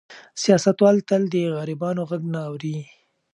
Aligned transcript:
سیاستوال 0.41 0.97
تل 1.09 1.23
د 1.33 1.35
غریبانو 1.55 2.01
غږ 2.09 2.21
نه 2.33 2.39
اوري. 2.47 2.77